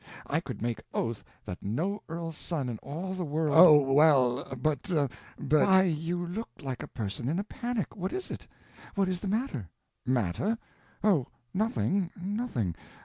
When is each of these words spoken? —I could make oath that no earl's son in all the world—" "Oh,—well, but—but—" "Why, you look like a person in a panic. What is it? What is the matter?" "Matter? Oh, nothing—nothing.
—I 0.25 0.39
could 0.39 0.63
make 0.63 0.81
oath 0.95 1.23
that 1.45 1.61
no 1.61 2.01
earl's 2.09 2.35
son 2.35 2.69
in 2.69 2.79
all 2.79 3.13
the 3.13 3.23
world—" 3.23 3.53
"Oh,—well, 3.55 4.47
but—but—" 4.59 5.09
"Why, 5.37 5.83
you 5.83 6.25
look 6.25 6.49
like 6.59 6.81
a 6.81 6.87
person 6.87 7.29
in 7.29 7.37
a 7.37 7.43
panic. 7.43 7.95
What 7.95 8.11
is 8.11 8.31
it? 8.31 8.47
What 8.95 9.07
is 9.07 9.19
the 9.19 9.27
matter?" 9.27 9.69
"Matter? 10.03 10.57
Oh, 11.03 11.27
nothing—nothing. 11.53 12.75